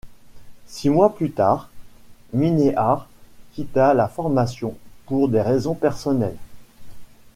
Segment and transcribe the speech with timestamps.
[0.65, 1.69] Six mois plus tard,
[2.33, 3.07] Minnear
[3.53, 6.39] quitta la formation pour des raisons personnelles.